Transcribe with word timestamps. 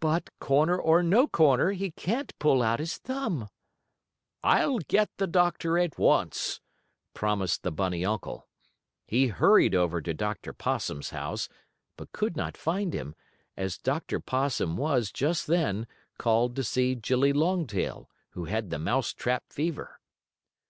"But, 0.00 0.28
corner 0.40 0.76
or 0.78 1.02
no 1.02 1.26
corner, 1.26 1.70
he 1.70 1.90
can't 1.90 2.38
pull 2.38 2.60
out 2.60 2.80
his 2.80 2.98
thumb." 2.98 3.48
"I'll 4.44 4.76
get 4.80 5.08
the 5.16 5.26
doctor 5.26 5.78
at 5.78 5.98
once," 5.98 6.60
promised 7.14 7.62
the 7.62 7.72
bunny 7.72 8.04
uncle. 8.04 8.46
He 9.06 9.28
hurried 9.28 9.74
over 9.74 10.02
to 10.02 10.12
Dr. 10.12 10.52
Possum's 10.52 11.08
house, 11.08 11.48
but 11.96 12.12
could 12.12 12.36
not 12.36 12.58
find 12.58 12.92
him, 12.92 13.14
as 13.56 13.78
Dr. 13.78 14.20
Possum 14.20 14.76
was, 14.76 15.10
just 15.10 15.46
then, 15.46 15.86
called 16.18 16.56
to 16.56 16.62
see 16.62 16.94
Jillie 16.94 17.32
Longtail, 17.32 18.10
who 18.32 18.44
had 18.44 18.68
the 18.68 18.78
mouse 18.78 19.14
trap 19.14 19.44
fever. 19.48 19.98